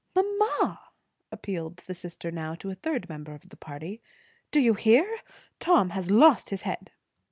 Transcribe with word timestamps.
"Mamma!" 0.15 0.79
appealed 1.31 1.83
the 1.85 1.93
sister 1.93 2.31
now 2.31 2.55
to 2.55 2.71
a 2.71 2.73
third 2.73 3.07
member 3.07 3.35
of 3.35 3.49
the 3.49 3.55
party, 3.55 4.01
"do 4.49 4.59
you 4.59 4.73
hear? 4.73 5.19
Tom 5.59 5.91
has 5.91 6.09
lost 6.09 6.49
his 6.49 6.63
head." 6.63 6.89